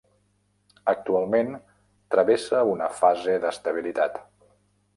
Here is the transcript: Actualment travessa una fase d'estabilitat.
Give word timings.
Actualment 0.93 1.51
travessa 2.15 2.63
una 2.73 2.89
fase 3.03 3.39
d'estabilitat. 3.47 4.21